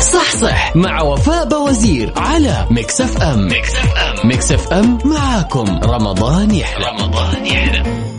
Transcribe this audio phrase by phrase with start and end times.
[0.00, 0.76] صح صح.
[0.76, 6.86] مع وفاء بوزير على Mix FM Mix FM Mix FM معاكم رمضان يحلى.
[6.86, 8.17] رمضان يحلى.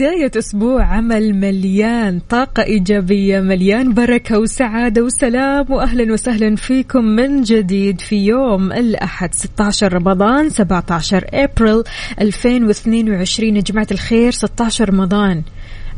[0.00, 8.00] بداية أسبوع عمل مليان طاقة إيجابية مليان بركة وسعادة وسلام وأهلا وسهلا فيكم من جديد
[8.00, 11.82] في يوم الأحد 16 رمضان 17 أبريل
[12.20, 15.42] 2022 يا جماعة الخير 16 رمضان.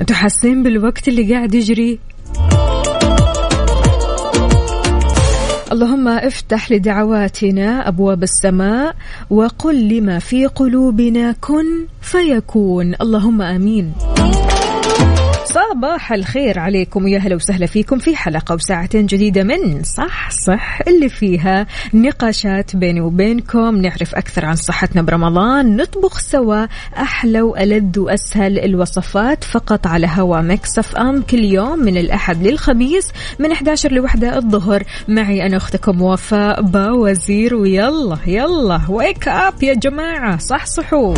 [0.01, 1.99] أنتوا حاسين بالوقت اللي قاعد يجري؟
[5.73, 8.95] اللهم افتح لدعواتنا أبواب السماء
[9.31, 11.65] وقل لما في قلوبنا كن
[12.01, 12.95] فيكون.
[13.01, 13.93] اللهم آمين.
[15.53, 21.09] صباح الخير عليكم ويا هلا وسهلا فيكم في حلقة وساعتين جديدة من صح صح اللي
[21.09, 23.77] فيها نقاشات بيني وبينكم.
[23.77, 25.77] نعرف أكثر عن صحتنا برمضان.
[25.77, 26.67] نطبخ سوا
[26.97, 31.23] أحلى وألذ وأسهل الوصفات فقط على هوا Mix FM.
[31.23, 34.83] كل يوم من الأحد للخميس من 11 لوحدة الظهر.
[35.09, 37.55] معي أنا أختكم وفاء باوزير.
[37.55, 40.39] ويلا يلا wake up يا جماعة.
[40.39, 41.15] صح صحوا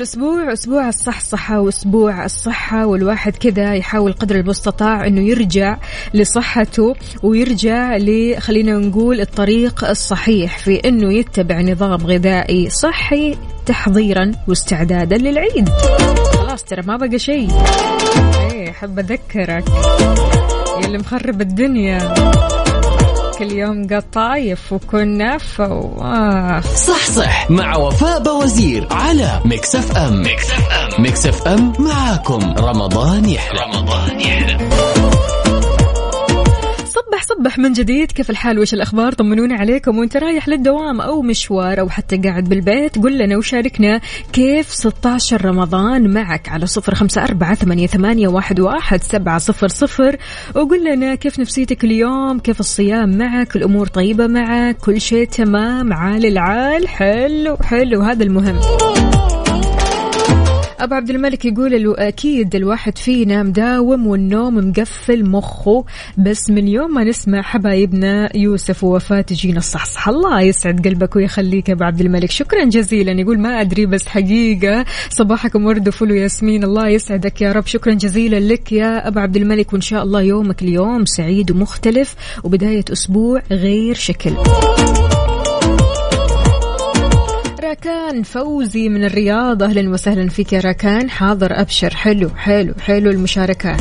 [0.00, 5.76] هالاسبوع أسبوع الصحصحة وأسبوع الصحة والواحد كذا يحاول قدر المستطاع إنه يرجع
[6.14, 7.98] لصحته ويرجع
[8.38, 15.68] خلينا نقول الطريق الصحيح في إنه يتبع نظام غذائي صحي تحضيرا واستعدادا للعيد.
[16.38, 17.48] خلاص ترى ما بقى شيء.
[18.52, 19.64] إيه أحب أذكرك.
[20.84, 22.14] يلي مخرب الدنيا.
[23.40, 25.98] كل يوم قطايف وكنافة و...
[26.76, 27.50] صح صح.
[27.50, 30.22] مع وفاء بوزير على Mix FM.
[30.22, 31.02] Mix FM.
[31.02, 32.54] Mix FM معاكم.
[32.58, 33.60] رمضان يحلى.
[33.60, 34.99] رمضان يحلى.
[37.40, 38.12] صبح من جديد.
[38.12, 39.98] كيف الحال؟ وش الأخبار؟ طمنونا عليكم.
[39.98, 44.00] وانت رايح للدوام أو مشوار أو حتى قاعد بالبيت قل لنا وشاركنا
[44.32, 50.16] كيف 16 رمضان معك على صفر خمسة أربعة ثمانية, ثمانية واحد, واحد سبعة صفر صفر.
[50.54, 56.26] وقل لنا كيف نفسيتك اليوم؟ كيف الصيام معك؟ الأمور طيبة معك؟ كل شيء تمام؟ عال
[56.26, 58.02] العال؟ حلو حلو.
[58.02, 58.60] هذا المهم.
[60.84, 65.84] أبو عبد الملك يقول أكيد الواحد فينا مداوم والنوم مقفل مخه
[66.18, 70.08] بس من يوم ما نسمع حبايبنا يوسف ووفاة تجينا الصحصح.
[70.08, 72.30] الله يسعد قلبك ويخليك يا أبو عبد الملك.
[72.30, 73.12] شكرا جزيلا.
[73.12, 77.66] يقول ما أدري بس حقيقة صباحكم ورد وفل وياسمين الله يسعدك يا رب.
[77.66, 79.72] شكرا جزيلا لك يا أبو عبد الملك.
[79.72, 82.14] وإن شاء الله يومك اليوم سعيد ومختلف
[82.44, 84.32] وبداية أسبوع غير شكل.
[87.70, 89.62] راكان فوزي من الرياض.
[89.62, 91.10] أهلا وسهلا فيك يا راكان.
[91.10, 91.94] حاضر أبشر.
[91.94, 93.80] حلو حلو حلو المشاركات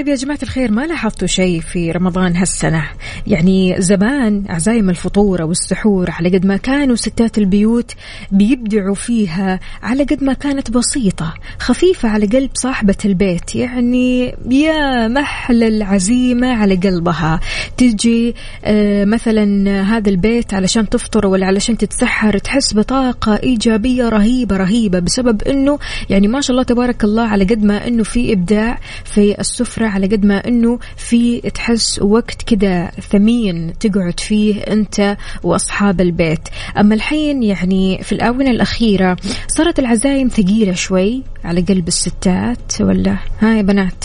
[0.00, 2.84] طيب يا جماعة الخير ما لاحظتوا شيء في رمضان هالسنة؟
[3.26, 7.94] يعني زمان عزايم الفطور أو السحور على قد ما كانوا ستات البيوت
[8.32, 15.62] بيبدعوا فيها على قد ما كانت بسيطة خفيفة على قلب صاحبة البيت يعني يا محل
[15.62, 17.40] العزيمة على قلبها.
[17.76, 18.34] تجي
[18.64, 25.42] آه مثلا هذا البيت علشان تفطر ولا علشان تتسحر تحس بطاقة إيجابية رهيبة رهيبة بسبب
[25.42, 25.78] أنه
[26.10, 30.06] يعني ما شاء الله تبارك الله على قد ما أنه في إبداع في السفرة على
[30.06, 36.48] قد ما أنه في تحس وقت كذا ثمين تقعد فيه أنت وأصحاب البيت.
[36.78, 39.16] أما الحين يعني في الآونة الأخيرة
[39.48, 44.04] صارت العزايم ثقيلة شوي على قلب الستات ولا؟ هاي بنات.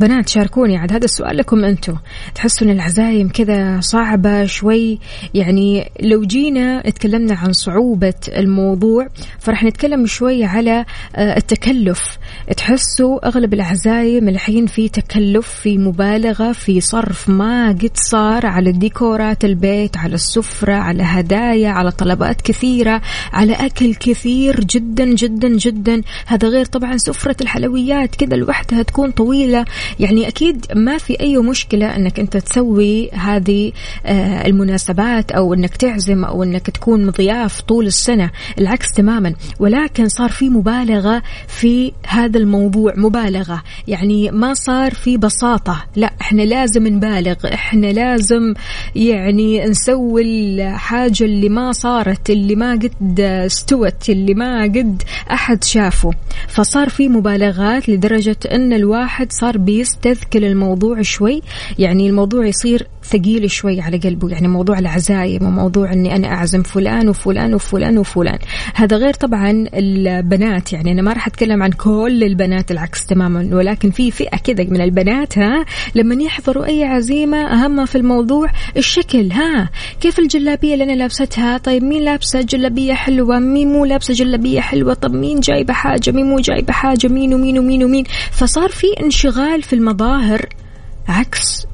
[0.00, 1.96] بنات شاركوني عاد هذا السؤال لكم أنتم.
[2.34, 4.98] تحسوا ان العزايم كذا صعبة شوي؟
[5.34, 9.06] يعني لو جينا تكلمنا عن صعوبة الموضوع
[9.38, 10.84] فرح نتكلم شوي على
[11.16, 12.18] آه، التكلف.
[12.56, 19.44] تحسوا أغلب العزايم الحين في تكلف في مبالغة في صرف ما قد صار على ديكورات
[19.44, 26.02] البيت على السفرة على هدايا على طلبات كثيرة على أكل كثير جدا جدا جدا.
[26.26, 29.64] هذا غير طبعا سفرة الحلويات كذا لوحدها تكون طويلة.
[30.00, 33.72] يعني أكيد ما في أي مشكلة أنك أنت تسوي هذه
[34.06, 39.34] آه، المناسبات أو أنك تعزم أو أنك تكون مضياف طول السنة العكس تماما.
[39.60, 43.62] ولكن صار في مبالغة في هذا الموضوع مبالغة.
[43.88, 45.84] يعني ما صار في بساطة.
[45.96, 47.34] لا إحنا لازم نبالغ.
[47.54, 48.54] إحنا لازم
[48.94, 56.10] يعني نسوي الحاجة اللي ما صارت اللي ما قد استوت اللي ما قد أحد شافه.
[56.48, 61.42] فصار في مبالغات لدرجة أن الواحد صار بي يستذكل الموضوع شوي.
[61.78, 67.08] يعني الموضوع يصير ثقيل شوي على قلبه يعني موضوع العزايم وموضوع إني أنا أعزم فلان
[67.08, 68.38] وفلان وفلان وفلان.
[68.74, 73.48] هذا غير طبعا البنات يعني أنا ما راح أتكلم عن كل البنات العكس تماما.
[73.52, 75.64] ولكن في فئة كذا من البنات ها
[75.94, 79.70] لما يحضروا أي عزيمة أهم في الموضوع الشكل ها
[80.00, 84.94] كيف الجلابية اللي أنا لابستها؟ طيب مين لابسة جلابية حلوة؟ مين مو لابسة جلابية حلوة؟
[84.94, 89.62] طب مين جايبة حاجة؟ مين مو جايبة حاجة؟ مين ومين ومين ومين؟ فصار في انشغال
[89.62, 90.46] في المظاهر
[91.08, 91.66] عكس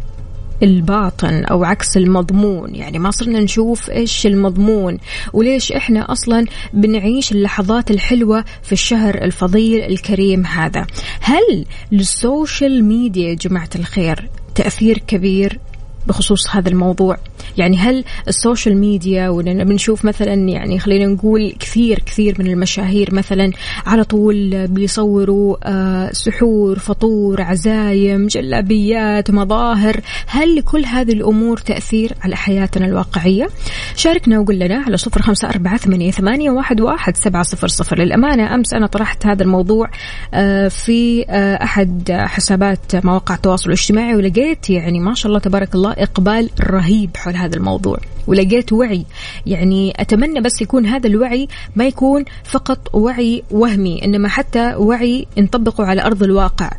[0.62, 2.74] الباطن أو عكس المضمون.
[2.74, 4.98] يعني ما صرنا نشوف إيش المضمون
[5.32, 10.86] وليش إحنا أصلا بنعيش اللحظات الحلوة في الشهر الفضيل الكريم هذا.
[11.20, 15.58] هل لل social media يا جماعة الخير تأثير كبير؟
[16.06, 17.16] بخصوص هذا الموضوع.
[17.56, 19.30] يعني هل ال social media
[19.64, 23.52] بنشوف مثلا يعني خلينا نقول كثير كثير من المشاهير مثلا
[23.86, 30.00] على طول بيصوروا آه، سحور فطور عزايم جلابيات مظاهر.
[30.26, 33.48] هل لكل هذه الأمور تأثير على حياتنا الواقعية؟
[33.96, 37.98] شاركنا وقول لنا على صفر خمسة أربعة ثمانية واحد واحد سبعة صفر صفر.
[37.98, 39.90] للأمانة أمس أنا طرحت هذا الموضوع
[40.34, 45.93] آه، في آه، أحد حسابات مواقع التواصل الاجتماعي ولقيت يعني ما شاء الله تبارك الله
[46.02, 47.98] إقبال رهيب حول هذا الموضوع.
[48.26, 49.04] ولقيت وعي.
[49.46, 55.84] يعني أتمنى بس يكون هذا الوعي ما يكون فقط وعي وهمي إنما حتى وعي نطبقه
[55.84, 56.70] على أرض الواقع.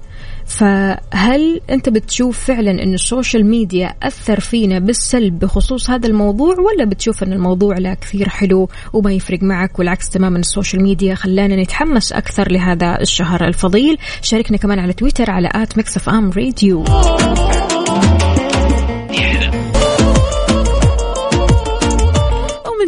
[0.46, 6.86] فهل أنت بتشوف فعلا إن ال social media أثر فينا بالسلب بخصوص هذا الموضوع ولا
[6.86, 11.56] بتشوف إن الموضوع لا كثير حلو وما يفرق معك والعكس تماما ال social media خلانا
[11.64, 16.84] نتحمس أكثر لهذا الشهر الفضيل؟ شاركنا كمان على تويتر على at Mix FM Radio.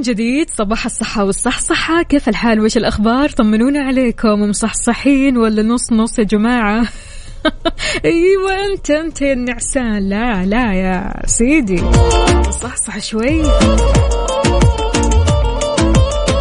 [0.07, 2.03] جديد صباح الصحة والصحصحة.
[2.03, 4.41] كيف الحال؟ وش الأخبار؟ طمنونا عليكم.
[4.41, 6.87] مصحصحين ولا نص نص يا جماعة؟
[8.05, 10.09] أيوه انت أنت يا النعسان.
[10.09, 11.81] لا لا يا سيدي.
[12.51, 13.43] صحصح شوي.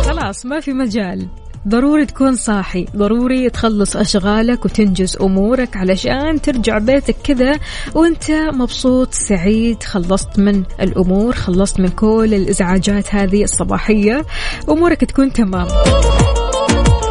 [0.06, 1.28] خلاص ما في مجال.
[1.68, 7.58] ضروري تكون صاحي ضروري تخلص أشغالك وتنجز أمورك علشان ترجع بيتك كذا
[7.94, 14.24] وأنت مبسوط سعيد خلصت من الأمور خلصت من كل الإزعاجات هذه الصباحية
[14.68, 15.66] أمورك تكون تمام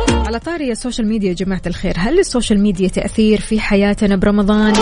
[0.09, 4.15] على طاري ال social media يا جماعة الخير هل ال social media تأثير في حياتنا
[4.15, 4.73] برمضان؟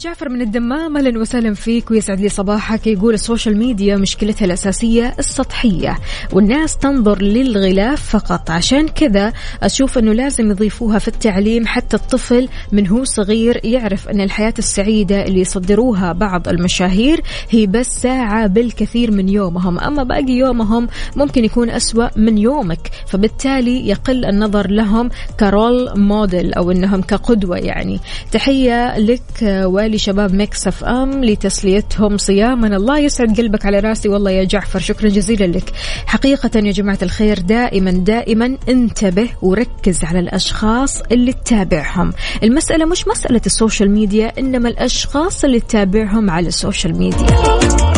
[0.00, 2.86] جعفر من الدمام أهلا وسهلا فيك ويسعد لي صباحك.
[2.86, 5.98] يقول ال social media مشكلتها الأساسية السطحية
[6.32, 8.50] والناس تنظر للغلاف فقط.
[8.50, 9.32] عشان كذا
[9.62, 15.24] أشوف إنه لازم يضيفوها في التعليم حتى الطفل من هو صغير يعرف إن الحياة السعيدة
[15.24, 17.20] اللي يصدروها بعض المشاهير
[17.50, 19.78] هي بس ساعة بالكثير من يومهم.
[19.78, 26.54] أما باقي يومهم ممكن يكون أسوأ من يومك فبالتالي يقل النظر لهم ك role model
[26.54, 28.00] أو إنهم كقدوة يعني.
[28.32, 29.22] تحية لك
[29.90, 32.76] لشباب Mix FM لتسليتهم صياما.
[32.76, 34.08] الله يسعد قلبك على راسي.
[34.08, 35.72] والله يا جعفر شكرا جزيلا لك.
[36.06, 42.12] حقيقة يا جماعة الخير دائما دائما انتبه وركز على الأشخاص اللي تتابعهم.
[42.42, 47.89] المسألة مش مسألة السوشيال ميديا إنما الأشخاص اللي تتابعهم على السوشيال ميديا.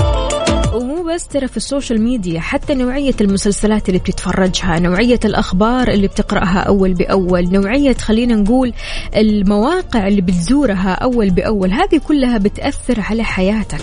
[1.15, 6.95] بس ترى في السوشيال ميديا حتى نوعية المسلسلات اللي بتتفرجها نوعية الأخبار اللي بتقرأها أول
[6.95, 8.73] بأول نوعية خلينا نقول
[9.17, 13.81] المواقع اللي بتزورها أول بأول هذه كلها بتأثر على حياتك.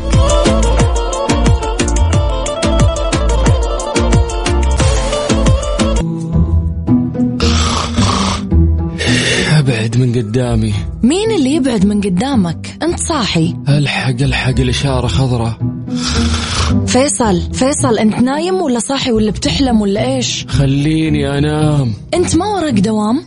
[9.58, 10.74] أبعد من قدامي.
[11.04, 13.56] مين اللي يبعد من قدامك؟ أنت صاحي.
[13.70, 15.79] ألحق ألحق الإشارة خضراء.
[16.88, 21.94] فيصل فيصل أنت نايم ولا صاحي ولا بتحلم ولا إيش؟ خليني أنام.
[22.14, 23.22] أنت ما وراك دوام؟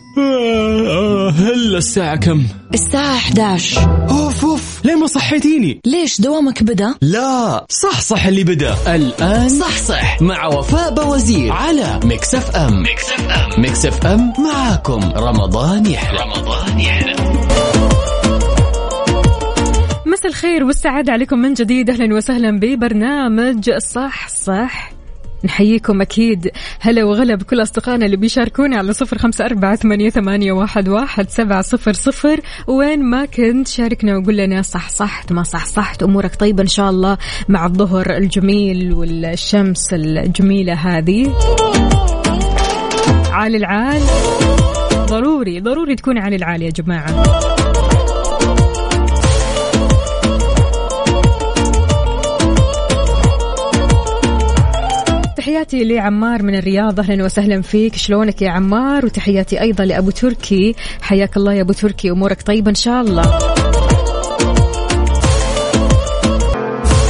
[1.37, 4.85] هلا الساعة كم؟ الساعة 11 أوف أوف.
[4.85, 8.75] ليه ما صحيتيني؟ ليش دوامك بدا؟ لا صح صح اللي بدا.
[8.95, 10.21] الآن صح صح.
[10.21, 15.01] مع وفاء باوزير على Mix FM Mix FM Mix FM معاكم.
[15.15, 16.19] رمضان يحلى.
[16.19, 17.52] رمضان يحلى.
[20.23, 21.89] مساء الخير والسعادة عليكم من جديد.
[21.89, 24.91] أهلا وسهلا ببرنامج صح صح.
[25.45, 26.51] نحييكم أكيد.
[26.79, 32.39] هلا وغلا بكل أصدقائنا اللي بيشاركونا على صفر خمسة أربعة ثمانية, واحد, سبعة صفر صفر.
[32.67, 36.89] وين ما كنت شاركنا وقول لنا صح صحت ما صح صحت أمورك طيبة إن شاء
[36.89, 37.17] الله
[37.49, 41.33] مع الظهر الجميل والشمس الجميلة هذه.
[43.31, 44.01] عالي العال.
[44.93, 47.23] ضروري ضروري تكون عالي العال يا جماعة.
[55.43, 57.95] تحياتي لعمار من الرياض أهلا وسهلا فيك.
[57.95, 60.75] شلونك يا عمار؟ وتحياتي أيضا لأبو تركي.
[61.01, 63.39] حياك الله يا أبو تركي أمورك طيبة إن شاء الله.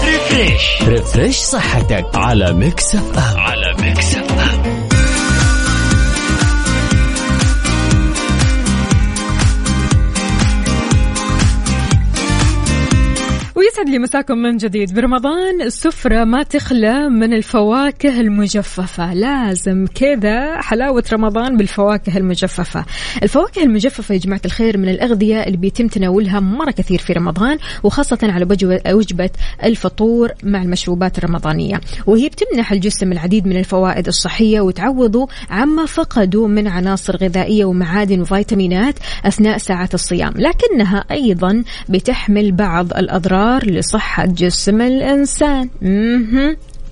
[0.05, 4.22] refresh refresh صحتك على Mix FM على Mix FM
[13.71, 14.93] يسعد لي مساكم من جديد.
[14.93, 19.13] برمضان السفرة ما تخلى من الفواكه المجففة.
[19.13, 22.85] لازم كذا حلاوة رمضان بالفواكه المجففة.
[23.23, 28.17] الفواكه المجففة يا جماعة الخير من الأغذية اللي بيتم تناولها مرة كثير في رمضان وخاصة
[28.23, 28.47] على
[28.87, 29.29] وجبة
[29.63, 31.81] الفطور مع المشروبات الرمضانية.
[32.05, 38.95] وهي بتمنح الجسم العديد من الفوائد الصحية وتعوضه عما فقدوا من عناصر غذائية ومعادن وفيتامينات
[39.25, 40.33] أثناء ساعات الصيام.
[40.35, 45.69] لكنها أيضا بتحمل بعض الأضرار لصحة جسم الإنسان.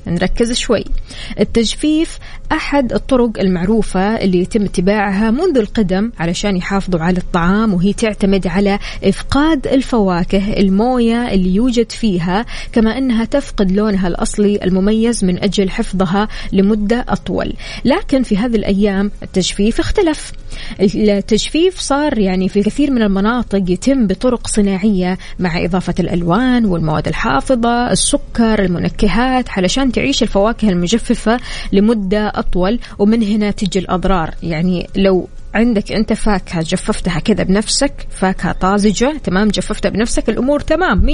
[0.07, 0.85] نركز شوي.
[1.39, 2.19] التجفيف
[2.51, 8.79] أحد الطرق المعروفة اللي يتم اتباعها منذ القدم علشان يحافظوا على الطعام وهي تعتمد على
[9.03, 16.27] إفقاد الفواكه الموية اللي يوجد فيها كما أنها تفقد لونها الأصلي المميز من أجل حفظها
[16.51, 17.53] لمدة أطول.
[17.85, 20.31] لكن في هذه الأيام التجفيف اختلف.
[20.81, 27.91] التجفيف صار يعني في كثير من المناطق يتم بطرق صناعية مع إضافة الألوان والمواد الحافظة
[27.91, 31.39] السكر المنكهات علشان تعيش الفواكه المجففة
[31.71, 34.35] لمدة أطول ومن هنا تجي الأضرار.
[34.43, 41.05] يعني لو عندك انت فاكهة جففتها كذا بنفسك فاكهة طازجة تمام؟ جففتها بنفسك الأمور تمام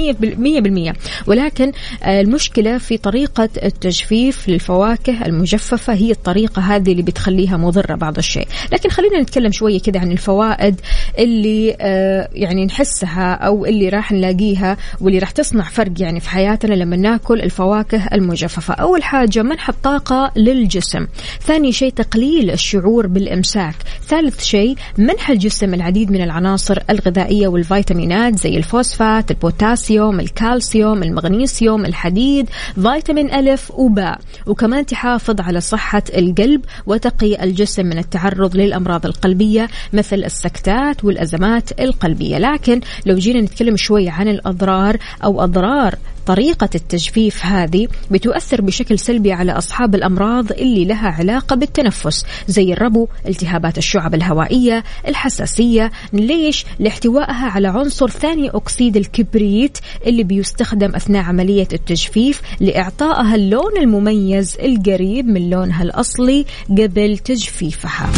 [0.92, 1.72] 100% ولكن
[2.06, 8.48] المشكلة في طريقة التجفيف للفواكه المجففة هي الطريقة هذه اللي بتخليها مضرة بعض الشيء.
[8.72, 10.80] لكن خلينا نتكلم شوية كذا عن الفوائد
[11.18, 16.74] اللي آه، يعني نحسها أو اللي راح نلاقيها واللي راح تصنع فرق يعني في حياتنا
[16.74, 18.74] لما ناكل الفواكه المجففة.
[18.74, 21.06] أول حاجة منح الطاقة للجسم.
[21.40, 23.74] ثاني شيء تقليل الشعور بالإمساك.
[24.08, 31.84] ثالث ثالث شيء منح الجسم العديد من العناصر الغذائية والفيتامينات زي الفوسفات البوتاسيوم الكالسيوم المغنيسيوم
[31.84, 39.68] الحديد فيتامين ألف وباء وكمان تحافظ على صحة القلب وتقي الجسم من التعرض للأمراض القلبية
[39.92, 42.38] مثل السكتات والأزمات القلبية.
[42.38, 45.94] لكن لو جينا نتكلم شوي عن الأضرار أو أضرار
[46.28, 53.08] طريقة التجفيف هذه بتؤثر بشكل سلبي على أصحاب الأمراض اللي لها علاقة بالتنفس زي الربو
[53.28, 61.68] التهابات الشعب الهوائية الحساسية ليش؟ لاحتوائها على عنصر ثاني أكسيد الكبريت اللي بيستخدم أثناء عملية
[61.72, 68.10] التجفيف لإعطائها اللون المميز القريب من لونها الأصلي قبل تجفيفها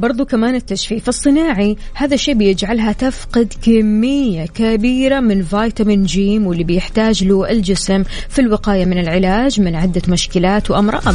[0.00, 7.24] برضو كمان التجفيف الصناعي هذا الشيء بيجعلها تفقد كمية كبيرة من فيتامين جيم واللي بيحتاج
[7.24, 11.14] له الجسم في الوقاية من العلاج من عدة مشكلات وأمراض.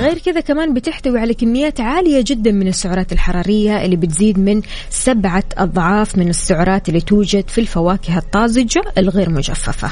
[0.00, 5.44] غير كذا كمان بتحتوي على كميات عالية جدا من السعرات الحرارية اللي بتزيد من سبعة
[5.56, 9.88] أضعاف من السعرات اللي توجد في الفواكه الطازجة الغير مجففة.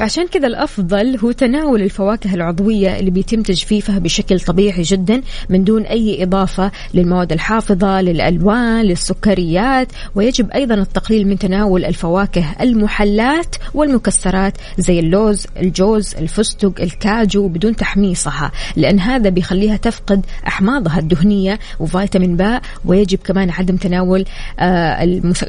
[0.00, 5.82] فعشان كذا الأفضل هو تناول الفواكه العضوية اللي بيتم تجفيفها بشكل طبيعي جدا من دون
[5.82, 9.88] أي إضافة للمواد الحافظة للألوان للسكريات.
[10.14, 18.52] ويجب أيضا التقليل من تناول الفواكه المحلات والمكسرات زي اللوز الجوز الفستق الكاجو بدون تحميصها
[18.76, 22.62] لأن هذا بيخليها تفقد أحماضها الدهنية وفيتامين باء.
[22.84, 24.24] ويجب كمان عدم تناول
[24.58, 25.04] آه،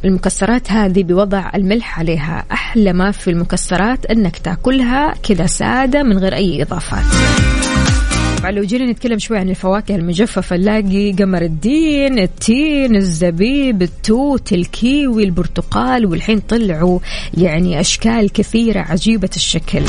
[0.05, 2.46] المكسرات هذه بوضع الملح عليها.
[2.51, 7.03] أحلى ما في المكسرات أنك تاكلها كذا سادة من غير أي إضافات.
[8.50, 16.05] لو جينا نتكلم شوي عن الفواكه المجففة نلاقي قمر الدين التين الزبيب التوت الكيوي البرتقال
[16.05, 17.00] والحين طلعوا
[17.38, 19.81] يعني أشكال كثيرة عجيبة الشكل.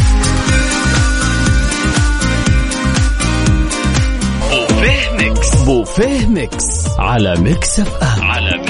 [4.51, 5.63] بوفيه Mix.
[5.63, 6.89] بوفيه Mix.
[6.99, 8.23] على Mix FM.
[8.23, 8.62] على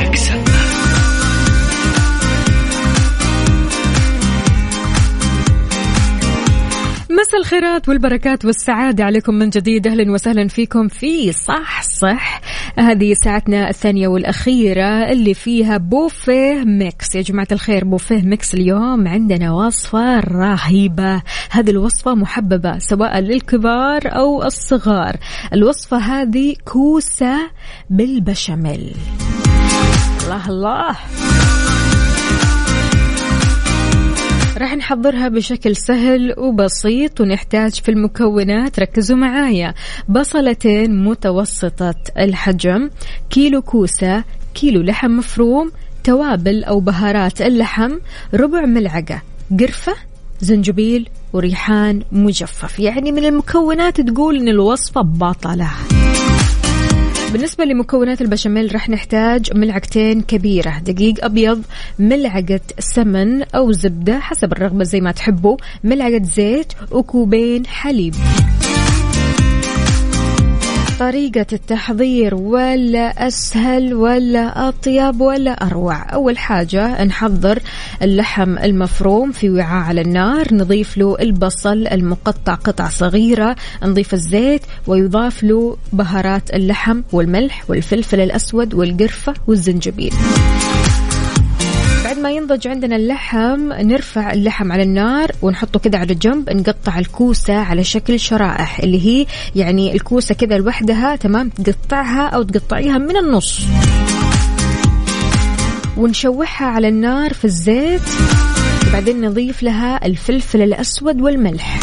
[7.33, 9.87] مساء الخيرات والبركات والسعادة عليكم من جديد.
[9.87, 12.41] أهلا وسهلا فيكم في صح صح
[12.79, 17.14] هذه ساعتنا الثانية والأخيرة اللي فيها بوفيه Mix.
[17.15, 21.23] يا جماعة الخير بوفيه Mix اليوم عندنا وصفة رهيبة.
[21.51, 25.17] هذه الوصفة محببة سواء للكبار أو الصغار.
[25.53, 27.51] الوصفة هذه كوسة
[27.91, 28.97] بالبشاميل.
[30.25, 30.97] الله الله.
[34.62, 38.81] راح نحضرها بشكل سهل وبسيط ونحتاج في المكونات.
[38.81, 39.75] ركزوا معايا.
[40.09, 42.90] بصلتين متوسطة الحجم
[43.31, 45.73] كيلو كوسة كيلو لحم مفروم
[46.04, 47.92] توابل أو بهارات اللحم
[48.35, 49.23] ربع ملعقة
[49.61, 49.95] قرفة
[50.40, 52.78] زنجبيل وريحان مجفف.
[52.78, 55.71] يعني من المكونات تقول إن الوصفة بطلة
[57.33, 60.79] بالنسبة لمكونات البشاميل رح نحتاج ملعقتين كبيرة.
[60.79, 61.62] دقيق أبيض
[61.99, 68.15] ملعقة سمن أو زبدة حسب الرغبة زي ما تحبوا ملعقة زيت وكوبين حليب.
[70.99, 76.13] طريقة التحضير ولا أسهل ولا أطيب ولا أروع.
[76.15, 77.59] أول حاجة نحضر
[78.03, 80.55] اللحم المفروم في وعاء على النار.
[80.55, 83.57] نضيف له البصل المقطع قطع صغيرة.
[83.83, 90.13] نضيف الزيت ويضاف له بهارات اللحم والملح والفلفل الأسود والقرفة والزنجبيل.
[92.23, 97.85] ما ينضج عندنا اللحم نرفع اللحم على النار ونحطه كذا على جنب نقطع الكوسة على
[97.85, 99.26] شكل شرائح اللي هي
[99.57, 103.61] يعني الكوسة كذا لوحدها تمام؟ تقطعها أو تقطعيها من النص.
[105.97, 108.02] ونشوحها على النار في الزيت.
[108.93, 111.81] بعدين نضيف لها الفلفل الأسود والملح.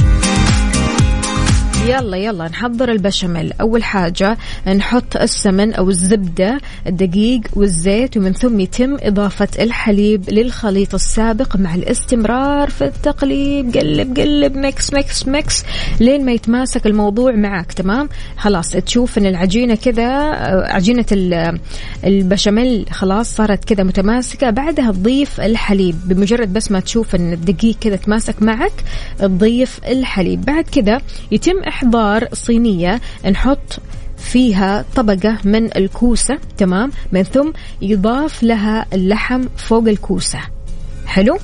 [1.90, 3.54] يلا يلا نحضر البشاميل.
[3.62, 11.56] أول حاجة نحط السمن أو الزبدة الدقيق والزيت ومن ثم يتم إضافة الحليب للخليط السابق
[11.56, 13.78] مع الاستمرار في التقليب.
[13.78, 15.64] قلب قلب mix mix mix.
[16.00, 20.10] لين ما يتماسك الموضوع معك تمام؟ خلاص تشوف إن العجينة كذا
[20.74, 21.06] عجينة
[22.06, 24.50] البشاميل خلاص صارت كذا متماسكة.
[24.50, 25.96] بعدها تضيف الحليب.
[26.06, 28.84] بمجرد بس ما تشوف إن الدقيق كذا تماسك معك
[29.20, 30.46] تضيف الحليب.
[30.46, 33.80] بعد كذا يتم إحضار صينية نحط
[34.18, 40.40] فيها طبقة من الكوسة تمام؟ من ثم يضاف لها اللحم فوق الكوسة.
[41.06, 41.38] حلو؟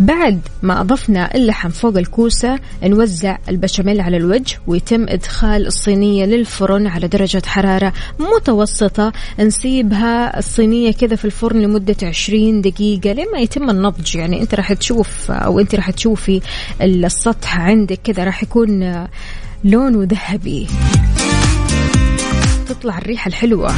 [0.00, 7.08] بعد ما أضفنا اللحم فوق الكوسة نوزع البشاميل على الوجه ويتم إدخال الصينية للفرن على
[7.08, 9.12] درجة حرارة متوسطة.
[9.40, 14.16] نسيبها الصينية كذا في الفرن لمدة 20 دقيقة لما يتم النضج.
[14.16, 16.40] يعني أنت راح تشوف أو أنت راح تشوفي
[16.82, 19.06] السطح عندك كذا راح يكون
[19.64, 20.66] لونه ذهبي.
[22.68, 23.74] تطلع الريحة الحلوة.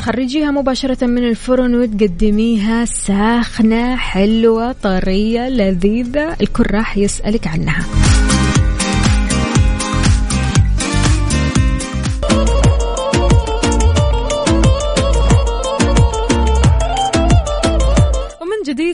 [0.00, 6.36] تخرجيها مباشرة من الفرن وتقدميها ساخنة حلوة طرية لذيذة.
[6.40, 7.84] الكل راح يسألك عنها.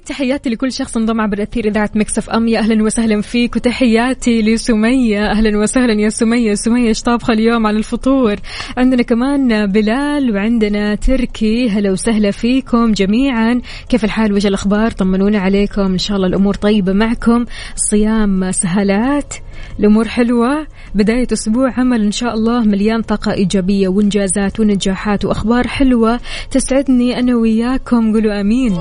[0.07, 5.31] تحياتي لكل شخص انضم عبر أثير إذاعة مكسف ام يا أهلا وسهلا فيك وتحياتي لسمية.
[5.31, 6.55] أهلا وسهلا يا سمية.
[6.55, 8.37] سمية إيش طابخه اليوم على الفطور؟
[8.77, 11.69] عندنا كمان بلال وعندنا تركي.
[11.69, 13.61] هلا وسهلا فيكم جميعا.
[13.89, 15.83] كيف الحال؟ وجه الأخبار؟ طمنونا عليكم.
[15.83, 17.45] إن شاء الله الأمور طيبة معكم.
[17.75, 19.35] الصيام سهلات
[19.81, 20.67] الأمور حلوة.
[20.95, 22.61] بداية أسبوع عمل إن شاء الله.
[22.61, 28.13] مليان طاقة إيجابية وإنجازات ونجاحات وأخبار حلوة تسعدني أنا وياكم.
[28.13, 28.75] قولوا آمين.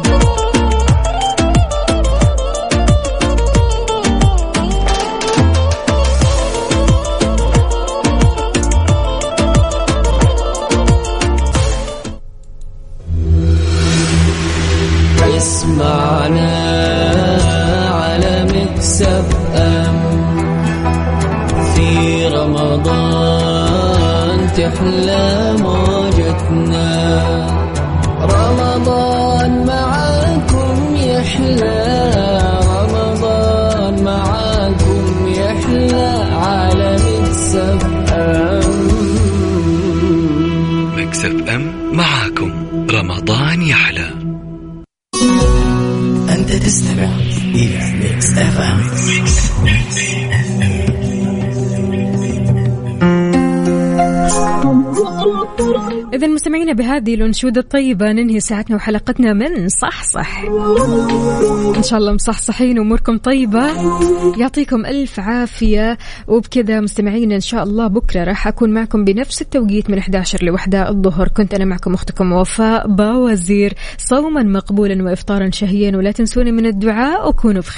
[42.43, 44.09] معاكم رمضان يحلى
[46.29, 47.15] أنت تستمع
[47.55, 48.59] إلى Mix FM
[56.13, 60.43] إذا مستمعينا بهذه الأنشودة الطيبة ننهي ساعتنا وحلقتنا من صح صح
[61.77, 63.67] إن شاء الله مصحصحين وأموركم طيبة.
[64.37, 65.97] يعطيكم ألف عافية.
[66.27, 71.27] وبكذا مستمعينا إن شاء الله بكرة راح أكون معكم بنفس التوقيت من 11 لوحدة الظهر.
[71.27, 77.61] كنت أنا معكم أختكم وفاء باوزير صوما مقبولا وإفطارا شهيا ولا تنسوني من الدعاء وكونوا
[77.61, 77.73] بخير.